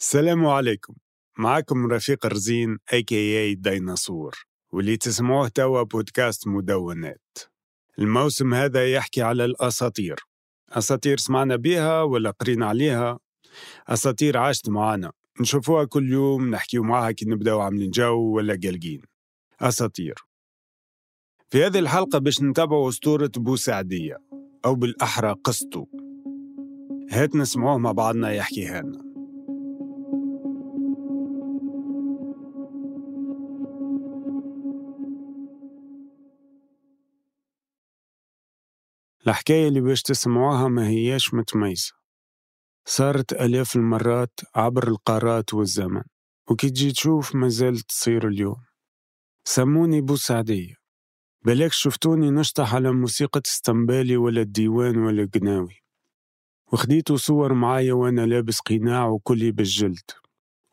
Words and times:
السلام 0.00 0.46
عليكم. 0.46 0.94
معكم 1.38 1.86
رفيق 1.86 2.26
رزين 2.26 2.78
اي 2.92 3.02
كي 3.02 3.38
اي 3.38 3.54
ديناصور 3.54 4.34
واللي 4.72 4.96
تسمعوه 4.96 5.48
توا 5.48 5.82
بودكاست 5.82 6.48
مدونات. 6.48 7.38
الموسم 7.98 8.54
هذا 8.54 8.92
يحكي 8.92 9.22
على 9.22 9.44
الأساطير. 9.44 10.16
أساطير 10.70 11.18
سمعنا 11.18 11.56
بيها 11.56 12.02
ولا 12.02 12.30
قرينا 12.30 12.66
عليها؟ 12.66 13.18
أساطير 13.88 14.36
عاشت 14.36 14.68
معانا. 14.68 15.12
نشوفوها 15.40 15.84
كل 15.84 16.12
يوم 16.12 16.50
نحكيو 16.50 16.82
معاها 16.82 17.10
كي 17.10 17.24
نبداو 17.24 17.60
عاملين 17.60 17.90
جو 17.90 18.36
ولا 18.36 18.54
قلقين 18.54 19.02
أساطير. 19.60 20.14
في 21.50 21.64
هذه 21.66 21.78
الحلقة 21.78 22.18
باش 22.18 22.42
نتابعوا 22.42 22.88
أسطورة 22.88 23.30
بوسعدية 23.36 24.16
أو 24.64 24.74
بالأحرى 24.74 25.34
قسطو. 25.44 25.86
هات 27.10 27.36
نسمعوه 27.36 27.78
مع 27.78 27.92
بعضنا 27.92 28.32
يحكيها 28.32 28.82
لنا 28.82 29.07
الحكاية 39.28 39.68
اللي 39.68 39.80
باش 39.80 40.02
تسمعوها 40.02 40.68
ما 40.68 40.88
هياش 40.88 41.34
متميزة. 41.34 41.92
صارت 42.86 43.32
ألاف 43.32 43.76
المرات 43.76 44.40
عبر 44.54 44.88
القارات 44.88 45.54
والزمن 45.54 46.02
وكي 46.50 46.70
تجي 46.70 46.92
تشوف 46.92 47.34
ما 47.34 47.48
زالت 47.48 47.88
تصير 47.88 48.28
اليوم. 48.28 48.64
سموني 49.44 50.00
بوسعدية 50.00 50.74
بلاك 51.44 51.72
شفتوني 51.72 52.30
نشطح 52.30 52.74
على 52.74 52.92
موسيقى 52.92 53.42
استنبالي 53.46 54.16
ولا 54.16 54.40
الديوان 54.40 54.98
ولا 54.98 55.22
القناوي 55.22 55.76
وخديتوا 56.72 57.16
صور 57.16 57.54
معايا 57.54 57.92
وأنا 57.92 58.26
لابس 58.26 58.60
قناع 58.60 59.08
وكلي 59.08 59.50
بالجلد 59.50 60.10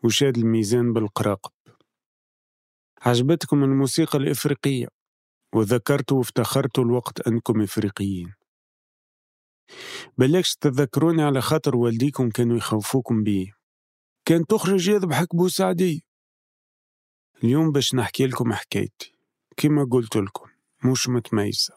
وشاد 0.04 0.38
الميزان 0.38 0.94
بالقراقب. 0.94 1.52
عجبتكم 3.02 3.64
الموسيقى 3.64 4.18
الإفريقية 4.18 4.88
وذكرتوا 5.56 6.18
وافتخرتوا 6.18 6.84
الوقت 6.84 7.28
أنكم 7.28 7.62
إفريقيين. 7.62 8.34
بلاكش 10.18 10.56
تذكروني 10.56 11.22
على 11.24 11.42
خاطر 11.42 11.76
والديكم 11.76 12.30
كانوا 12.30 12.58
يخوفوكم 12.58 13.24
بيه. 13.24 13.52
كان 14.26 14.46
تخرج 14.46 14.88
يذبحك 14.88 15.36
بوسعدي 15.36 16.06
اليوم 17.44 17.72
باش 17.72 17.96
نحكي 17.96 18.28
لكم 18.28 18.54
حكايتي. 18.54 19.14
كما 19.58 19.88
قلت 19.92 20.18
لكم 20.18 20.50
مش 20.84 21.10
متميزة. 21.10 21.74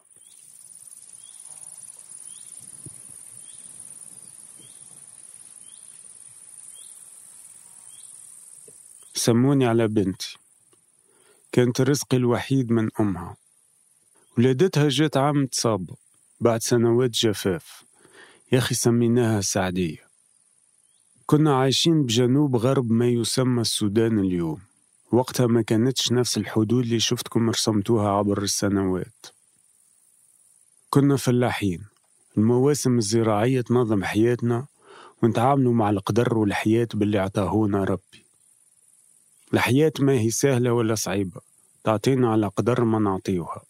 سموني 9.13 9.65
على 9.65 9.87
بنتي. 9.87 10.37
كانت 11.51 11.81
رزقي 11.81 12.17
الوحيد 12.17 12.71
من 12.71 12.89
أمها. 12.99 13.37
ولادتها 14.37 14.89
جات 14.89 15.17
عام 15.17 15.45
تصاب 15.45 15.89
بعد 16.41 16.61
سنوات 16.61 17.09
جفاف. 17.09 17.83
يا 18.51 18.57
أخي 18.57 18.75
سميناها 18.75 19.41
سعدية. 19.41 20.07
كنا 21.25 21.55
عايشين 21.55 22.03
بجنوب 22.03 22.55
غرب 22.55 22.91
ما 22.91 23.07
يسمى 23.07 23.61
السودان 23.61 24.19
اليوم. 24.19 24.61
وقتها 25.11 25.47
ما 25.47 25.61
كانتش 25.61 26.11
نفس 26.11 26.37
الحدود 26.37 26.83
اللي 26.83 26.99
شفتكم 26.99 27.49
رسمتوها 27.49 28.09
عبر 28.09 28.43
السنوات. 28.43 29.25
كنا 30.89 31.17
فلاحين. 31.17 31.85
المواسم 32.37 32.97
الزراعية 32.97 33.61
تنظم 33.61 34.03
حياتنا 34.03 34.65
ونتعاملوا 35.23 35.73
مع 35.73 35.89
القدر 35.89 36.37
والحياة 36.37 36.87
باللي 36.93 37.17
عطاهونا 37.19 37.83
ربي. 37.83 38.25
الحياة 39.53 39.93
ما 39.99 40.13
هي 40.13 40.31
سهلة 40.31 40.73
ولا 40.73 40.95
صعيبة. 40.95 41.41
تعطينا 41.83 42.31
على 42.31 42.47
قدر 42.47 42.83
ما 42.83 42.99
نعطيوها 42.99 43.68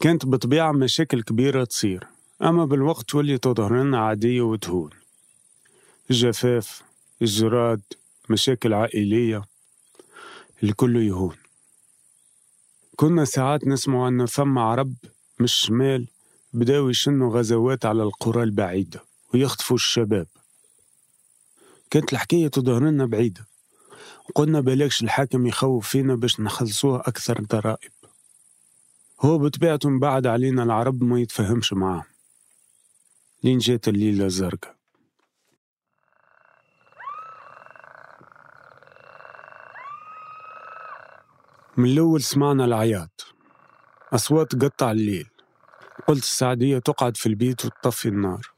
كانت 0.00 0.26
بطبيعة 0.26 0.72
مشاكل 0.72 1.22
كبيرة 1.22 1.64
تصير. 1.64 2.06
أما 2.42 2.64
بالوقت 2.64 3.08
تولي 3.08 3.38
تظهر 3.38 3.82
لنا 3.82 3.98
عادية 3.98 4.42
وتهون. 4.42 4.90
الجفاف 6.10 6.82
الجراد 7.22 7.82
مشاكل 8.30 8.74
عائلية 8.74 9.44
الكل 10.62 10.96
يهون. 10.96 11.36
كنا 12.96 13.24
ساعات 13.24 13.66
نسمع 13.66 14.08
أن 14.08 14.26
ثم 14.26 14.58
عرب 14.58 14.94
من 15.38 15.44
الشمال 15.44 16.06
بداو 16.52 16.88
يشنوا 16.88 17.38
غزوات 17.38 17.86
على 17.86 18.02
القرى 18.02 18.42
البعيدة 18.42 19.04
ويخطفوا 19.34 19.76
الشباب. 19.76 20.26
كانت 21.90 22.12
الحكاية 22.12 22.48
تظهر 22.48 22.82
لنا 22.82 23.06
بعيدة. 23.06 23.46
وقلنا 24.28 24.60
بلاكش 24.60 25.02
الحاكم 25.02 25.46
يخوف 25.46 25.88
فينا 25.88 26.14
باش 26.14 26.40
نخلصوه 26.40 27.00
أكثر 27.00 27.40
ضرائب. 27.40 27.90
هو 29.20 29.38
بطبيعته 29.38 29.88
من 29.88 29.98
بعد 29.98 30.26
علينا 30.26 30.62
العرب 30.62 31.02
ما 31.02 31.20
يتفهمش 31.20 31.72
معاه. 31.72 32.04
لين 33.44 33.58
جات 33.58 33.88
الليلة 33.88 34.24
الزرقاء 34.24 34.76
من 41.76 41.90
الأول 41.90 42.22
سمعنا 42.22 42.64
العياط. 42.64 43.34
أصوات 44.12 44.64
قطع 44.64 44.90
الليل. 44.90 45.30
قلت 46.06 46.22
السعدية 46.22 46.78
تقعد 46.78 47.16
في 47.16 47.26
البيت 47.26 47.64
وتطفي 47.64 48.08
النار. 48.08 48.50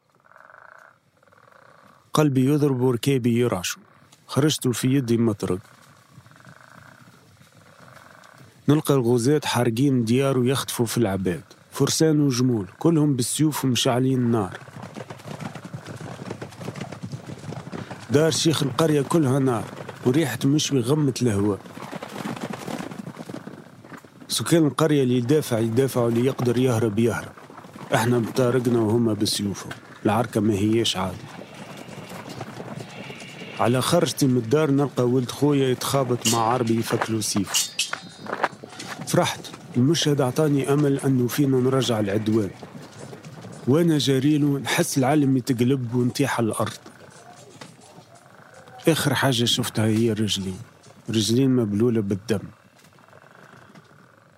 قلبي 2.12 2.44
يضرب 2.44 2.80
وركابي 2.80 3.38
يرعش 3.38 3.76
خرجت 4.26 4.68
في 4.68 4.88
يدي 4.88 5.16
مطرق. 5.16 5.77
نلقى 8.68 8.94
الغزاة 8.94 9.40
حارقين 9.44 10.04
ديار 10.04 10.38
ويخطفوا 10.38 10.86
في 10.86 10.98
العباد. 10.98 11.42
فرسان 11.70 12.20
وجمول 12.20 12.66
كلهم 12.78 13.16
بالسيوف 13.16 13.64
ومشعلين 13.64 14.18
النار 14.18 14.58
دار 18.10 18.30
شيخ 18.30 18.62
القرية 18.62 19.02
كلها 19.02 19.38
نار 19.38 19.64
وريحة 20.06 20.38
مشوي 20.44 20.80
غمت 20.80 21.22
الهواء. 21.22 21.58
سكان 24.28 24.66
القرية 24.66 25.02
اللي 25.02 25.16
يدافع 25.16 25.58
يدافع 25.58 26.00
واللي 26.00 26.24
يقدر 26.26 26.58
يهرب 26.58 26.98
يهرب. 26.98 27.32
إحنا 27.94 28.18
بطارقنا 28.18 28.80
وهما 28.80 29.12
بسيوفهم. 29.12 29.72
العركة 30.04 30.40
ما 30.40 30.54
هياش 30.54 30.96
عادي. 30.96 31.16
على 33.60 33.82
خرجتي 33.82 34.26
من 34.26 34.36
الدار 34.36 34.70
نلقى 34.70 35.08
ولد 35.08 35.30
خويا 35.30 35.68
يتخابط 35.68 36.32
مع 36.32 36.38
عربي 36.38 36.78
يفكلو 36.78 37.20
سيف 37.20 37.70
فرحت 39.18 39.40
المشهد 39.76 40.20
أعطاني 40.20 40.72
أمل 40.72 41.00
أنه 41.00 41.26
فينا 41.28 41.56
نرجع 41.56 42.00
العدوان. 42.00 42.50
وأنا 43.68 43.98
جاريله 43.98 44.58
نحس 44.58 44.98
العالم 44.98 45.36
يتقلب 45.36 45.94
ونطيح 45.94 46.38
على 46.38 46.46
الأرض. 46.46 46.78
آخر 48.88 49.14
حاجة 49.14 49.44
شفتها 49.44 49.86
هي 49.86 50.12
رجلين. 50.12 50.58
رجلين 51.10 51.56
مبلولة 51.56 52.00
بالدم. 52.00 52.40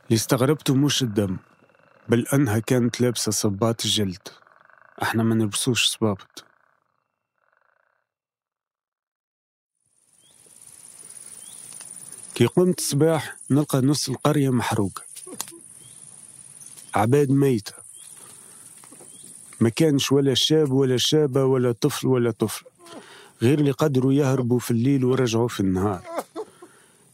اللي 0.06 0.16
استغربته 0.16 0.74
مش 0.74 1.02
الدم 1.02 1.36
بل 2.08 2.26
أنها 2.34 2.58
كانت 2.58 3.00
لابسة 3.00 3.32
صبات 3.32 3.86
جلد. 3.86 4.28
إحنا 5.02 5.22
ما 5.22 5.34
نلبسوش 5.34 5.86
صبابط. 5.88 6.44
كي 12.40 12.46
قمت 12.46 12.78
الصباح 12.78 13.36
نلقى 13.50 13.80
نص 13.80 14.08
القرية 14.08 14.50
محروقة. 14.50 15.02
عباد 16.94 17.30
ميتة. 17.30 17.72
ما 19.60 19.68
كانش 19.68 20.12
ولا 20.12 20.34
شاب 20.34 20.72
ولا 20.72 20.96
شابة 20.96 21.44
ولا 21.44 21.72
طفل 21.72 22.06
ولا 22.06 22.30
طفل 22.30 22.64
غير 23.42 23.58
اللي 23.58 23.70
قدروا 23.70 24.12
يهربوا 24.12 24.58
في 24.58 24.70
الليل 24.70 25.04
ورجعوا 25.04 25.48
في 25.48 25.60
النهار. 25.60 26.02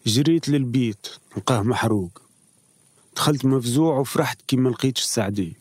جريت 0.06 0.48
للبيت 0.48 1.06
نلقاه 1.36 1.62
محروق. 1.62 2.22
دخلت 3.16 3.44
مفزوع 3.44 3.98
وفرحت 3.98 4.42
كي 4.48 4.56
ما 4.56 4.68
لقيتش 4.68 5.02
السعدية. 5.02 5.52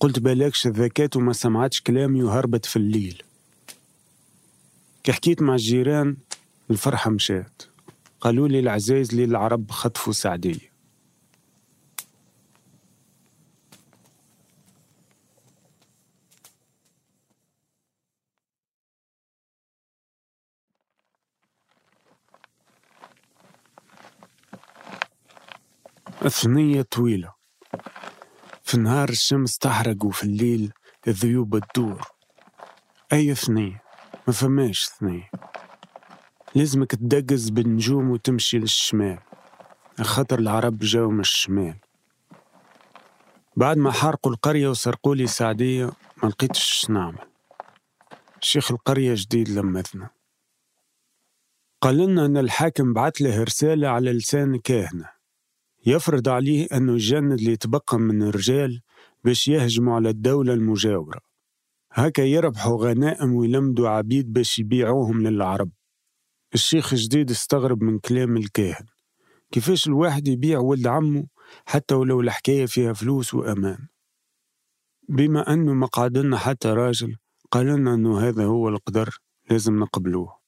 قلت 0.00 0.18
بلاكش 0.18 0.66
الذكاة 0.66 1.10
وما 1.16 1.32
سمعتش 1.32 1.80
كلامي 1.80 2.22
وهربت 2.22 2.66
في 2.66 2.76
الليل. 2.76 3.22
كي 5.04 5.12
حكيت 5.12 5.42
مع 5.42 5.54
الجيران 5.54 6.16
الفرحة 6.70 7.10
مشات. 7.10 7.62
قالوا 8.24 8.48
لي 8.48 8.58
العزايز 8.58 9.14
العرب 9.24 9.70
خطفوا 9.70 10.12
سعدية 10.12 10.74
ثنية 26.28 26.82
طويلة. 26.82 27.32
في 28.62 28.74
النهار 28.74 29.08
الشمس 29.08 29.58
تحرق 29.58 30.04
وفي 30.04 30.24
الليل 30.24 30.72
الذيوب 31.08 31.58
تدور. 31.58 32.02
أي 33.12 33.34
ثنية 33.34 33.82
ما 34.26 34.32
فماش 34.32 34.84
ثنين 34.84 35.24
لازمك 36.54 36.90
تدقز 36.94 37.50
بالنجوم 37.50 38.10
وتمشي 38.10 38.58
للشمال. 38.58 39.18
خاطر 40.00 40.38
العرب 40.38 40.78
جاو 40.78 41.10
من 41.10 41.20
الشمال. 41.20 41.74
بعد 43.56 43.76
ما 43.76 43.90
حرقوا 43.90 44.32
القرية 44.32 44.68
وسرقوا 44.68 45.14
لي 45.14 45.26
سعدية 45.26 45.90
ما 46.22 46.28
لقيتش 46.28 46.90
نعمل. 46.90 47.26
شيخ 48.40 48.70
القرية 48.70 49.14
جديد 49.16 49.48
لمثنا 49.48 50.10
قال 51.80 51.96
لنا 51.96 52.26
أن 52.26 52.36
الحاكم 52.36 52.92
بعت 52.92 53.20
له 53.20 53.42
رسالة 53.42 53.88
على 53.88 54.12
لسان 54.12 54.58
كاهنة. 54.58 55.08
يفرض 55.86 56.28
عليه 56.28 56.66
أنه 56.72 56.92
يجند 56.92 57.32
اللي 57.32 57.52
يتبقى 57.52 57.98
من 57.98 58.22
الرجال 58.22 58.80
باش 59.24 59.48
يهجموا 59.48 59.94
على 59.94 60.08
الدولة 60.08 60.52
المجاورة. 60.54 61.20
هكا 61.92 62.22
يربحوا 62.22 62.84
غنائم 62.86 63.34
ويلمدوا 63.34 63.88
عبيد 63.88 64.32
باش 64.32 64.58
يبيعوهم 64.58 65.22
للعرب. 65.22 65.70
الشيخ 66.54 66.92
الجديد 66.92 67.30
استغرب 67.30 67.82
من 67.82 67.98
كلام 67.98 68.36
الكاهن. 68.36 68.86
كيفاش 69.50 69.86
الواحد 69.86 70.28
يبيع 70.28 70.58
ولد 70.58 70.86
عمه 70.86 71.26
حتى 71.66 71.94
ولو 71.94 72.20
الحكاية 72.20 72.66
فيها 72.66 72.92
فلوس 72.92 73.34
وأمان؟ 73.34 73.88
بما 75.08 75.52
أنه 75.52 75.74
ما 75.74 75.86
قعدنا 75.86 76.38
حتى 76.38 76.68
راجل 76.68 77.16
قال 77.50 77.66
لنا 77.66 77.94
أنه 77.94 78.20
هذا 78.20 78.44
هو 78.44 78.68
القدر 78.68 79.18
لازم 79.50 79.78
نقبلوه. 79.78 80.38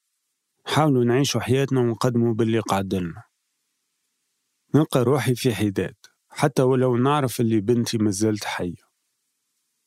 حاولوا 0.67 1.05
نعيشوا 1.05 1.41
حياتنا 1.41 1.81
ونقدموا 1.81 2.35
باللي 2.35 2.61
قعدلنا 2.61 3.23
نلقى 4.75 5.03
روحي 5.03 5.35
في 5.35 5.55
حداد 5.55 5.95
حتى 6.29 6.63
ولو 6.63 6.97
نعرف 6.97 7.41
اللي 7.41 7.61
بنتي 7.61 7.99
مازالت 7.99 8.45
حية. 8.45 8.87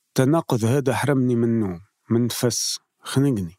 التناقض 0.07 0.66
هذا 0.66 0.95
حرمني 0.95 1.36
من 1.36 1.44
النوم 1.44 1.81
من 2.10 2.25
نفس 2.25 2.80
خنقني. 3.00 3.58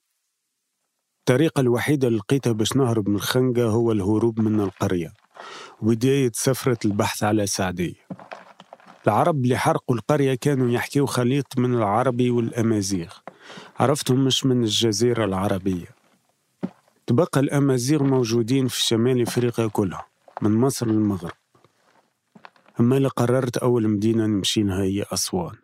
الطريقة 1.31 1.61
الوحيدة 1.61 2.09
اللي 2.09 2.19
لقيتها 2.19 2.53
باش 2.53 2.77
نهرب 2.77 3.09
من 3.09 3.15
الخنقة 3.15 3.63
هو 3.63 3.93
الهروب 3.93 4.41
من 4.41 4.61
القرية. 4.61 5.13
وبداية 5.83 6.31
سفرة 6.35 6.79
البحث 6.85 7.23
على 7.23 7.47
سعدية 7.47 7.95
العرب 9.07 9.45
اللي 9.45 9.57
حرقوا 9.57 9.97
القرية 9.97 10.35
كانوا 10.35 10.71
يحكيوا 10.71 11.07
خليط 11.07 11.59
من 11.59 11.75
العربي 11.75 12.31
والأمازيغ. 12.31 13.13
عرفتهم 13.81 14.25
مش 14.25 14.47
من 14.47 14.63
الجزيرة 14.63 15.25
العربية. 15.25 15.87
تبقى 17.07 17.41
الأمازيغ 17.41 18.03
موجودين 18.03 18.69
في 18.69 18.83
شمال 18.83 19.23
إفريقيا 19.23 19.67
كلها 19.67 20.07
من 20.43 20.51
مصر 20.51 20.87
للمغرب. 20.87 21.37
أما 22.81 22.97
اللي 22.97 23.09
قررت 23.09 23.57
أول 23.57 23.89
مدينة 23.89 24.27
نمشي 24.27 24.63
لها 24.63 24.83
هي 24.83 25.05
أسوان. 25.13 25.55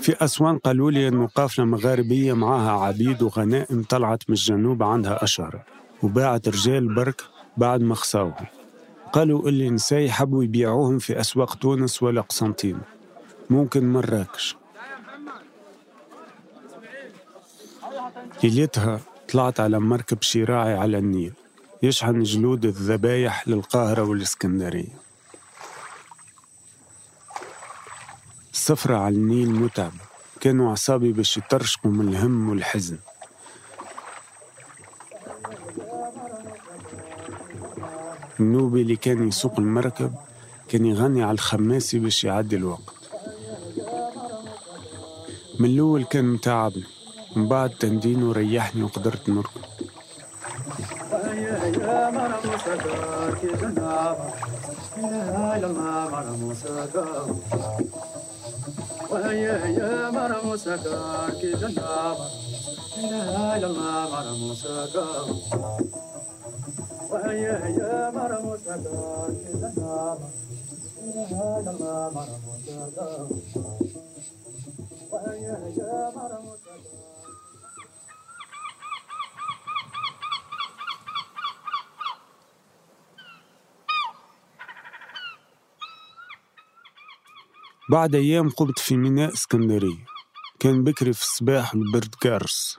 في 0.00 0.24
أسوان 0.24 0.58
قالوا 0.58 0.90
لي 0.90 1.08
أنه 1.08 1.26
قافلة 1.26 1.64
مغاربية 1.64 2.32
معاها 2.32 2.70
عبيد 2.70 3.22
وغنائم 3.22 3.82
طلعت 3.82 4.22
من 4.28 4.34
الجنوب 4.34 4.82
عندها 4.82 5.24
أشهر 5.24 5.62
وباعت 6.02 6.48
رجال 6.48 6.94
برك 6.94 7.22
بعد 7.56 7.80
ما 7.80 7.94
خساوهم. 7.94 8.46
قالوا 9.12 9.48
إللي 9.48 9.70
نساي 9.70 10.10
حبوا 10.10 10.44
يبيعوهم 10.44 10.98
في 10.98 11.20
أسواق 11.20 11.54
تونس 11.54 12.02
ولا 12.02 12.20
قسنطين 12.20 12.78
ممكن 13.50 13.92
مراكش 13.92 14.56
ليلتها 18.44 19.00
طلعت 19.32 19.60
على 19.60 19.80
مركب 19.80 20.22
شراعي 20.22 20.74
على 20.74 20.98
النيل. 20.98 21.32
يشحن 21.82 22.22
جلود 22.22 22.64
الذبايح 22.64 23.48
للقاهرة 23.48 24.02
والإسكندرية. 24.02 25.05
السفرة 28.66 28.96
على 28.96 29.14
النيل 29.14 29.50
متعبة 29.50 30.04
كانوا 30.40 30.70
أعصابي 30.70 31.12
باش 31.12 31.36
يطرشقوا 31.36 31.90
من 31.90 32.08
الهم 32.08 32.50
والحزن. 32.50 32.98
النوبي 38.40 38.82
اللي 38.82 38.96
كان 38.96 39.28
يسوق 39.28 39.58
المركب 39.58 40.14
كان 40.68 40.86
يغني 40.86 41.22
على 41.22 41.32
الخماسي 41.32 41.98
باش 41.98 42.24
يعدي 42.24 42.56
الوقت. 42.56 42.94
من 45.60 45.70
الأول 45.70 46.04
كان 46.04 46.24
متعبني 46.24 46.84
من 47.36 47.48
بعد 47.48 47.70
تندينه 47.70 48.32
ريحني 48.32 48.82
وقدرت 48.82 49.28
نركض. 49.28 49.60
وهي 59.10 59.42
يا 59.78 60.10
مرم 60.10 60.56
سكا 60.56 61.30
كي 61.40 61.52
جنابا 61.52 62.28
لا 63.10 63.58
لما 63.58 64.08
مرم 64.12 64.54
سكا 64.54 65.06
وهي 67.10 67.42
يا 67.78 68.10
مرم 68.10 68.56
سكا 68.64 69.26
كي 69.28 69.52
جنابا 69.52 70.28
لا 71.76 72.10
وهي 75.12 75.46
يا 75.78 76.10
مرم 76.16 76.46
سكا 76.64 77.15
بعد 87.90 88.14
أيام 88.14 88.50
قمت 88.50 88.78
في 88.78 88.96
ميناء 88.96 89.32
إسكندرية 89.32 90.04
كان 90.60 90.84
بكري 90.84 91.12
في 91.12 91.22
الصباح 91.22 91.74
والبرد 91.74 92.14
كارس 92.20 92.78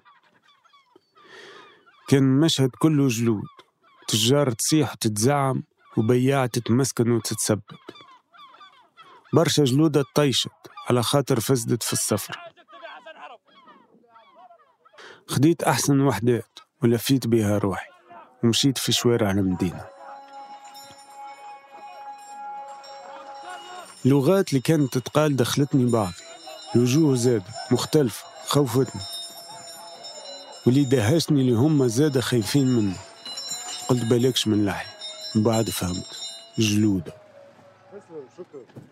كان 2.07 2.24
المشهد 2.24 2.69
كله 2.80 3.07
جلود 3.07 3.48
تجار 4.07 4.51
تصيح 4.51 4.92
وتتزعم 4.92 5.63
وبياع 5.98 6.45
تتمسكن 6.45 7.12
وتتسبب. 7.12 7.62
برشا 9.33 9.63
جلودة 9.63 10.06
طيشت 10.15 10.51
على 10.89 11.04
خاطر 11.04 11.39
فزدت 11.39 11.83
في 11.83 11.94
السفر. 11.94 12.38
خديت 15.27 15.63
أحسن 15.63 16.01
وحدات 16.01 16.60
ولفيت 16.83 17.27
بها 17.27 17.57
روحي 17.57 17.89
ومشيت 18.44 18.77
في 18.77 18.92
شوارع 18.92 19.31
المدينة. 19.31 19.97
اللغات 24.08 24.50
اللي 24.50 24.62
كانت 24.62 24.98
تتقال 24.98 25.36
دخلتني 25.36 25.92
بعض. 25.92 26.14
الوجوه 26.76 27.16
زاد 27.16 27.44
مختلفة 27.72 28.26
خوفتني. 28.48 29.02
واللي 30.66 30.84
دهشني 30.84 31.42
اللي 31.42 31.52
هم 31.54 31.88
زاد 31.88 32.20
خايفين 32.20 32.68
منه 32.68 32.98
قلت 33.90 34.06
بالكش 34.06 34.48
من 34.48 34.66
لحي 34.66 34.88
من 35.36 35.44
بعد 35.44 35.70
فهمت. 35.70 36.18
جلودة. 36.60 37.14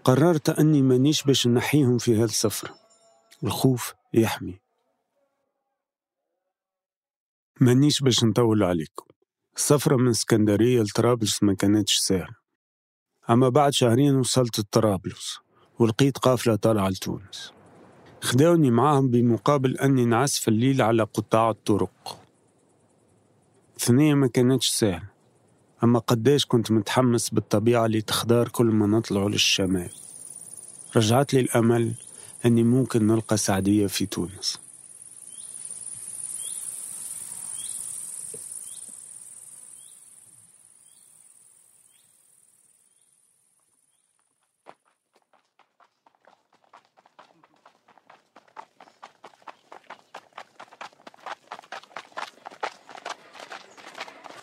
قررت 0.04 0.50
أني 0.50 0.82
مانيش 0.82 1.24
باش 1.24 1.48
نحيهم 1.48 1.98
في 1.98 2.16
هالسفرة. 2.16 2.76
الخوف 3.44 3.94
يحمي. 4.14 4.60
مانيش 7.62 8.02
باش 8.02 8.24
نطول 8.24 8.64
عليكم. 8.64 9.06
السفرة 9.56 9.96
من 9.96 10.10
اسكندرية 10.10 10.82
لطرابلس 10.82 11.44
ما 11.44 11.56
كانتش 11.56 11.98
سهلة. 11.98 12.45
أما 13.30 13.50
بعد 13.50 13.74
شهرين 13.74 14.16
وصلت 14.16 14.62
طرابلس 14.62 15.40
ولقيت 15.80 16.18
قافلة 16.18 16.56
طالعة 16.56 16.90
لتونس. 16.90 17.52
خداوني 18.22 18.72
معاهم 18.72 19.08
بمقابل 19.08 19.78
أني 19.78 20.06
نعس 20.06 20.38
الليل 20.48 20.82
على 20.82 21.04
قطاع 21.04 21.50
الطرق. 21.50 22.20
ثنية 23.80 24.14
ما 24.14 24.28
كانتش 24.28 24.68
سهلة 24.68 25.10
أما 25.84 26.00
قداش 26.00 26.46
كنت 26.46 26.72
متحمس 26.72 27.30
بالطبيعة 27.30 27.86
اللي 27.86 28.02
تخدار 28.02 28.48
كل 28.48 28.66
ما 28.66 28.88
نطلع 28.88 29.24
للشمال. 29.24 29.90
رجعت 30.96 31.34
لي 31.34 31.40
الأمل 31.40 31.94
أني 32.46 32.64
ممكن 32.64 33.08
نلقى 33.08 33.38
سعدية 33.38 33.88
في 33.88 34.06
تونس. 34.06 34.65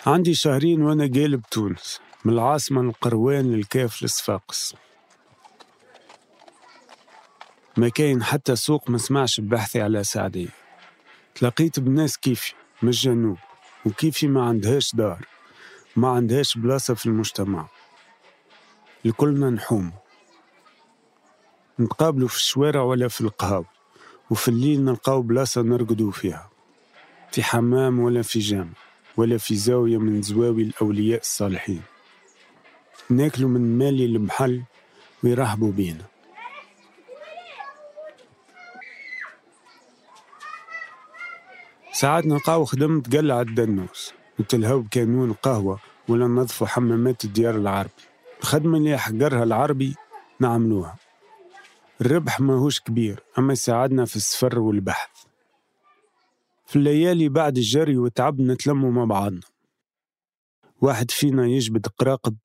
عندي 0.06 0.35
شهرين 0.35 0.82
وأنا 0.82 1.04
قالب 1.14 1.42
تونس 1.50 2.00
من 2.25 2.32
العاصمة 2.32 2.80
القروان 2.80 3.52
للكاف 3.52 4.02
لصفاقس. 4.02 4.75
ما 7.76 7.88
كاين 7.88 8.23
حتى 8.23 8.56
سوق 8.56 8.90
ما 8.90 8.99
سمعش 8.99 9.40
ببحثي 9.40 9.82
على 9.82 10.04
سعدية 10.04 10.49
تلاقيت 11.35 11.80
بناس 11.80 12.18
كيفي 12.18 12.54
من 12.82 12.88
الجنوب 12.88 13.38
وكيفي 13.87 14.28
ما 14.28 14.44
عندهاش 14.44 14.94
دار 14.94 15.26
ما 15.97 16.09
عندهاش 16.09 16.59
بلاصة 16.59 16.94
في 16.94 17.06
المجتمع. 17.06 17.66
الكلنا 19.06 19.50
نحوم. 19.50 19.92
نتقابلوا 21.80 22.28
في 22.28 22.37
الشوارع 22.37 22.82
ولا 22.82 23.09
في 23.09 23.21
القهاوي 23.21 23.66
وفي 24.30 24.49
الليل 24.49 24.85
نلقاو 24.85 25.23
بلاصة 25.23 25.62
نرقدوا 25.62 26.11
فيها. 26.11 26.50
في 27.32 27.42
حمام 27.42 27.99
ولا 28.00 28.23
في 28.23 28.38
جامع. 28.38 28.91
ولا 29.16 29.38
في 29.38 29.57
زاوية 29.57 29.99
من 29.99 30.23
زواوي 30.23 30.62
الأولياء 30.62 31.21
الصالحين. 31.21 31.83
ناكلوا 33.11 33.49
من 33.49 33.78
مالي 33.78 34.04
المحل 34.04 34.62
ويرحبوا 35.25 35.73
بينا. 35.73 36.04
ساعات 41.92 42.26
نلقاو 42.26 42.64
خدمة 42.64 43.02
تقلع 43.02 43.40
الدنوس 43.40 44.12
نتلهو 44.40 44.81
بكانون 44.81 45.33
قهوة 45.33 45.78
ولا 46.09 46.26
ننظفوا 46.26 46.66
حمامات 46.66 47.25
الديار 47.25 47.57
العربي. 47.57 47.90
الخدمة 48.40 48.78
اللي 48.78 48.90
يحقرها 48.90 49.42
العربي 49.42 49.95
نعملوها. 50.40 50.97
الربح 52.00 52.40
ماهوش 52.40 52.81
كبير 52.81 53.23
أما 53.38 53.52
يساعدنا 53.52 54.04
في 54.04 54.16
السفر 54.16 54.59
والبحث. 54.59 55.31
في 56.73 56.79
الليالي 56.79 57.29
بعد 57.29 57.57
الجري 57.57 57.97
والتعب 57.97 58.41
نتلموا 58.41 58.91
مع 58.91 59.05
بعضنا. 59.05 59.41
واحد 60.81 61.11
فينا 61.11 61.47
يجبد 61.47 61.87
قراقب 61.87 62.37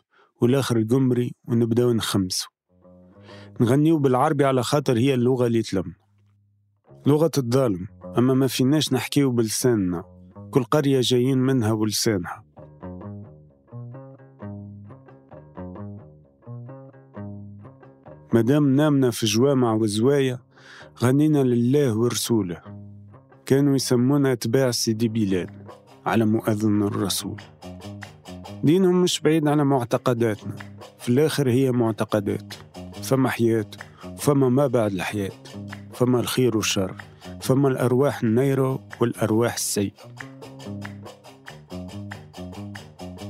والآخر 0.42 0.78
القمري 0.78 1.36
ونبداو 1.48 1.94
نخمسو 1.94 2.50
نغنيو 3.62 3.98
بالعربي 3.98 4.46
على 4.46 4.64
خاطر 4.64 4.98
هي 4.98 5.14
اللغة 5.14 5.48
اللي 5.48 5.62
تلم. 5.62 5.94
لغة 7.06 7.32
الظالم 7.38 7.88
أما 8.18 8.34
ما 8.34 8.48
فيناش 8.48 8.94
نحكيو 8.94 9.32
بلساننا. 9.32 10.04
كل 10.52 10.64
قرية 10.64 11.00
جايين 11.02 11.38
منها 11.38 11.72
ولسانها. 11.72 12.44
مادام 18.34 18.76
نامنا 18.76 19.12
في 19.12 19.26
جوامع 19.26 19.74
وزوايا 19.74 20.40
غنينا 21.04 21.44
لله 21.44 21.98
ورسوله. 21.98 22.77
كانوا 23.48 23.75
يسمونا 23.75 24.32
أتباع 24.32 24.72
سيدي 24.72 25.08
بلال 25.08 25.50
على 26.06 26.25
مؤذن 26.25 26.84
الرسول. 26.84 27.42
دينهم 28.63 29.01
مش 29.04 29.20
بعيد 29.20 29.48
على 29.48 29.66
معتقداتنا. 29.66 30.56
في 31.00 31.10
الآخر 31.10 31.50
هي 31.50 31.72
معتقدات. 31.72 32.54
فما 33.01 33.30
حياة 33.30 33.66
فما 34.18 34.50
ما 34.50 34.68
بعد 34.68 34.92
الحياة. 34.92 35.32
فما 35.94 36.20
الخير 36.20 36.58
والشر. 36.58 36.94
فما 37.42 37.68
الأرواح 37.68 38.24
النيرة 38.24 38.80
والأرواح 39.01 39.54
السيئة. 39.54 39.92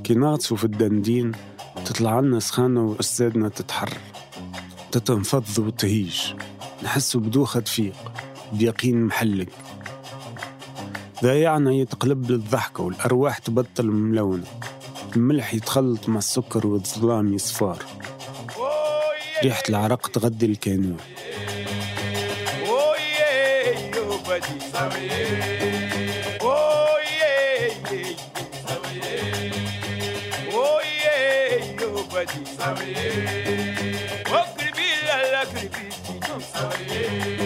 كي 0.03 0.13
نغطسوا 0.13 0.57
في 0.57 0.63
الدندين 0.63 1.31
تطلع 1.85 2.19
لنا 2.19 2.39
سخانة 2.39 2.85
وأجسادنا 2.85 3.49
تتحرك 3.49 4.01
تتنفض 4.91 5.59
وتهيج. 5.59 6.33
نحس 6.83 7.17
بدوخة 7.17 7.61
فيق. 7.61 7.95
بيقين 8.53 9.05
محلق. 9.05 9.47
ضايعنا 11.23 11.71
يتقلب 11.73 12.31
للضحكة 12.31 12.83
والأرواح 12.83 13.37
تبطل 13.37 13.85
ملونة 13.85 14.43
الملح 15.15 15.53
يتخلط 15.53 16.09
مع 16.09 16.17
السكر 16.17 16.67
والظلام 16.67 17.33
يصفار. 17.33 17.77
ريحة 19.43 19.63
العرق 19.69 20.07
تغدي 20.07 20.45
الكانون. 20.45 20.97
نوقفوا 36.29 37.36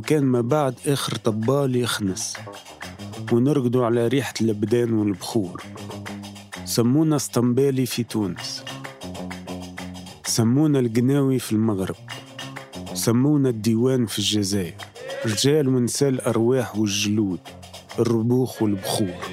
كان 0.00 0.24
ما 0.24 0.40
بعد 0.40 0.74
آخر 0.86 1.16
طبال 1.16 1.76
يخنس 1.76 2.36
ونرقدوا 3.32 3.84
على 3.86 4.08
ريحة 4.08 4.34
الأبدان 4.40 4.92
والبخور. 4.92 5.62
سمونا 6.64 7.16
اسطنبالي 7.16 7.86
في 7.86 8.02
تونس. 8.02 8.64
سمونا 10.26 10.78
القناوي 10.78 11.38
في 11.38 11.52
المغرب. 11.52 11.96
سمونا 12.94 13.48
الديوان 13.48 14.06
في 14.06 14.18
الجزائر. 14.18 14.74
رجال 15.26 15.68
ونساء 15.68 16.08
الأرواح 16.08 16.76
والجلود 16.76 17.40
الربوخ 17.98 18.62
والبخور. 18.62 19.25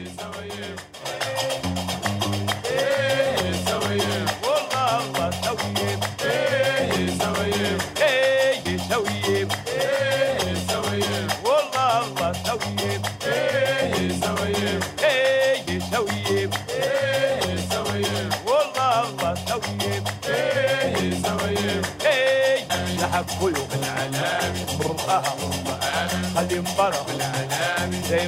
كله 23.21 23.67
العنان 23.75 24.65
برقها 24.79 25.35
خلي 26.35 26.59
مبرق 26.59 27.07
زي 28.09 28.27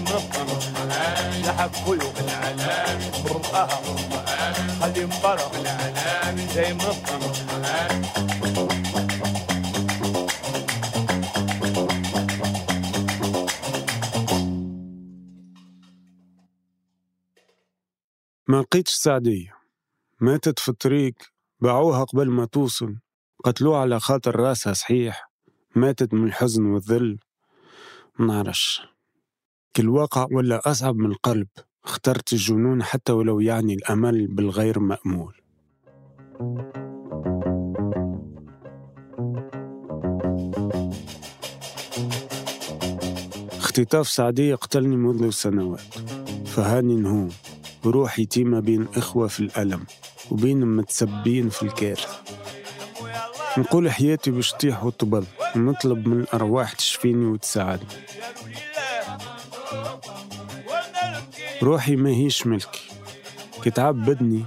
كله 1.85 2.13
العنان 2.19 3.11
برقها 3.23 3.67
خلي 4.81 5.05
مبرق 5.05 5.51
زي 6.55 6.73
مرقها 6.73 7.19
ما 18.47 18.57
لقيتش 18.61 18.93
سعدية 18.93 19.57
ماتت 20.21 20.59
في 20.59 20.69
الطريق 20.69 21.13
باعوها 21.59 22.03
قبل 22.03 22.29
ما 22.29 22.45
توصل 22.45 22.95
قتلوها 23.43 23.79
على 23.79 23.99
خاطر 23.99 24.35
راسها 24.35 24.73
صحيح 24.73 25.29
ماتت 25.75 26.13
من 26.13 26.23
الحزن 26.23 26.65
والذل. 26.65 27.17
منعرفش 28.19 28.81
كل 29.75 29.89
واقع 29.89 30.27
ولا 30.31 30.71
أصعب 30.71 30.95
من 30.95 31.11
القلب. 31.11 31.47
اخترت 31.85 32.33
الجنون 32.33 32.83
حتى 32.83 33.11
ولو 33.11 33.39
يعني 33.39 33.73
الأمل 33.73 34.27
بالغير 34.27 34.79
مأمول. 34.79 35.35
اختطاف 43.51 44.09
سعدية 44.09 44.55
قتلني 44.55 44.95
منذ 44.95 45.29
سنوات. 45.29 45.81
فهاني 46.45 46.95
نهوم. 46.95 47.29
بروح 47.83 48.19
يتيمة 48.19 48.59
بين 48.59 48.87
إخوة 48.95 49.27
في 49.27 49.39
الألم 49.39 49.85
وبين 50.31 50.65
متسبين 50.67 51.49
في 51.49 51.63
الكارثة. 51.63 52.23
نقول 53.57 53.91
حياتي 53.91 54.31
باش 54.31 54.51
تطيح 54.51 54.83
وتبل 54.83 55.23
ونطلب 55.55 56.07
من 56.07 56.19
الأرواح 56.19 56.73
تشفيني 56.73 57.25
وتساعدني. 57.25 57.87
روحي 61.63 61.95
ما 61.95 62.09
هيش 62.09 62.47
ملكي. 62.47 62.81
كتعب 63.63 64.05
بدني 64.05 64.45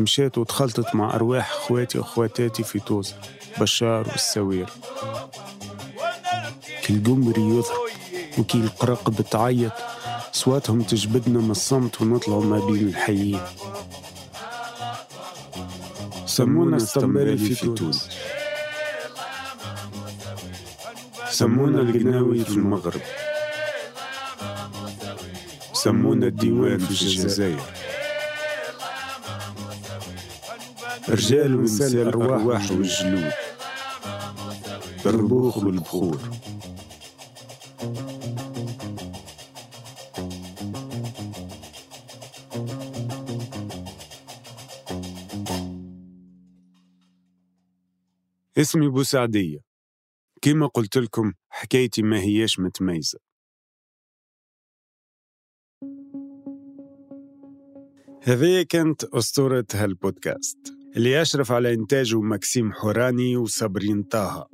مشيت 0.00 0.38
وتخلطت 0.38 0.94
مع 0.94 1.14
أرواح 1.14 1.50
أخواتي 1.50 1.98
وأخواتاتي 1.98 2.62
في 2.62 2.78
توزة 2.80 3.14
بشار 3.60 4.08
والسوير 4.08 4.68
كي 6.82 6.92
القمري 6.92 7.42
يضحك 7.42 7.76
وكي 8.38 8.58
القرق 8.58 9.10
بتعيط 9.10 9.72
صواتهم 10.32 10.82
تجبدنا 10.82 11.38
من 11.38 11.50
الصمت 11.50 12.00
ونطلعوا 12.02 12.44
ما 12.44 12.66
بين 12.66 12.88
الحيين. 12.88 13.40
سمونا 16.26 16.76
استنبالي 16.76 17.36
في 17.36 17.68
تونس 17.68 18.08
سمونا 21.36 21.80
القناوي 21.80 22.44
في 22.44 22.56
المغرب. 22.56 23.00
سمونا 25.72 26.26
الديوان 26.26 26.78
في 26.78 26.90
الجزائر. 26.90 27.60
رجال 31.08 31.56
ونساء 31.56 31.88
الأرواح 31.88 32.70
والجلود. 32.70 33.32
الربوخ 35.06 35.58
والبخور. 35.58 36.20
اسمي 48.58 48.88
بوسعدية. 48.88 49.75
كما 50.46 50.66
قلت 50.66 50.98
لكم 50.98 51.32
حكايتي 51.48 52.02
ما 52.02 52.20
هياش 52.20 52.58
متميزة. 52.60 53.18
هذه 58.22 58.62
كانت 58.68 59.04
أسطورة 59.04 59.66
هالبودكاست. 59.74 60.58
اللي 60.96 61.22
أشرف 61.22 61.52
على 61.52 61.74
إنتاجه 61.74 62.20
مكسيم 62.20 62.72
حوراني 62.72 63.36
وصابرين 63.36 64.02
طه. 64.02 64.48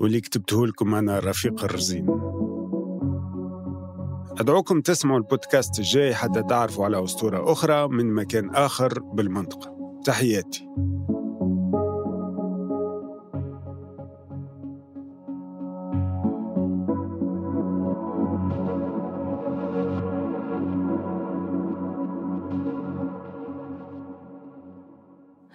واللي 0.00 0.20
كتبته 0.20 0.66
لكم 0.66 0.94
أنا 0.94 1.18
رفيق 1.18 1.64
الرزين. 1.64 2.06
أدعوكم 4.40 4.80
تسمعوا 4.80 5.18
البودكاست 5.18 5.78
الجاي 5.78 6.14
حتى 6.14 6.42
تعرفوا 6.42 6.84
على 6.84 7.04
أسطورة 7.04 7.52
أخرى 7.52 7.88
من 7.88 8.14
مكان 8.14 8.50
آخر 8.54 8.98
بالمنطقة. 8.98 10.00
تحياتي. 10.04 10.68